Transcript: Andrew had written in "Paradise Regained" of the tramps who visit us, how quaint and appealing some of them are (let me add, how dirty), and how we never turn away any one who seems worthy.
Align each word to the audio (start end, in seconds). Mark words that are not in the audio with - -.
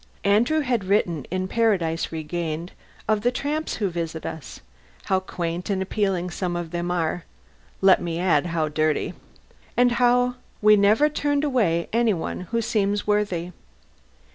Andrew 0.23 0.61
had 0.61 0.85
written 0.85 1.25
in 1.29 1.47
"Paradise 1.47 2.11
Regained" 2.11 2.71
of 3.07 3.21
the 3.21 3.29
tramps 3.29 3.75
who 3.75 3.87
visit 3.91 4.25
us, 4.25 4.59
how 5.05 5.19
quaint 5.19 5.69
and 5.69 5.79
appealing 5.79 6.31
some 6.31 6.55
of 6.55 6.71
them 6.71 6.89
are 6.89 7.23
(let 7.81 8.01
me 8.01 8.17
add, 8.19 8.47
how 8.47 8.67
dirty), 8.67 9.13
and 9.77 9.91
how 9.91 10.37
we 10.59 10.75
never 10.75 11.07
turn 11.07 11.43
away 11.43 11.87
any 11.93 12.15
one 12.15 12.39
who 12.49 12.63
seems 12.63 13.05
worthy. 13.05 13.51